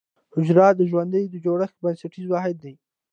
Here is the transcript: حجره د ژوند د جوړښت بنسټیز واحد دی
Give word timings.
حجره 0.33 0.67
د 0.75 0.81
ژوند 0.89 1.13
د 1.31 1.35
جوړښت 1.43 1.77
بنسټیز 1.83 2.25
واحد 2.29 2.55
دی 2.63 2.73